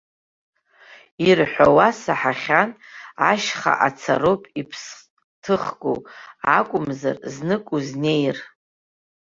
[1.27, 2.69] Ирҳәауа саҳахьан,
[3.29, 5.99] ашьха ацароуп иԥсҭыхгоу
[6.57, 8.37] акәымзар, знык узнеир.